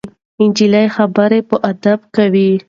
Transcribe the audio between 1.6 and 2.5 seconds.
ادب کوي.